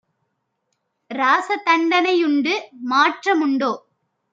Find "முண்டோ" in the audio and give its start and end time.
3.35-3.71